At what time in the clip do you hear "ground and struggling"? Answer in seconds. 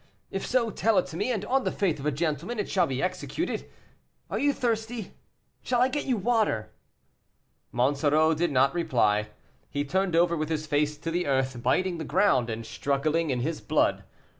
12.03-13.29